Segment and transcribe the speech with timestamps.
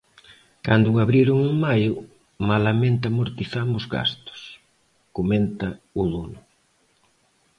[0.65, 1.93] Cando abriron en maio,
[2.49, 4.39] "malamente amortizamos gastos",
[5.17, 5.67] comenta
[6.01, 6.39] o dono.